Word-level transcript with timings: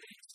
things 0.00 0.27